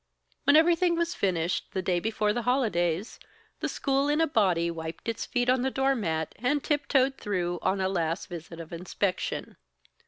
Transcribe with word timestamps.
When 0.45 0.55
everything 0.55 0.95
was 0.95 1.13
finished, 1.13 1.67
the 1.73 1.83
day 1.83 1.99
before 1.99 2.33
the 2.33 2.41
holidays, 2.41 3.19
the 3.59 3.69
school 3.69 4.09
in 4.09 4.19
a 4.19 4.25
body 4.25 4.71
wiped 4.71 5.07
its 5.07 5.27
feet 5.27 5.47
on 5.47 5.61
the 5.61 5.69
door 5.69 5.93
mat 5.93 6.33
and 6.39 6.63
tiptoed 6.63 7.17
through 7.19 7.59
on 7.61 7.79
a 7.79 7.87
last 7.87 8.25
visit 8.27 8.59
of 8.59 8.73
inspection. 8.73 9.57